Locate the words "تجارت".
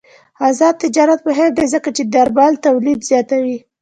0.83-1.19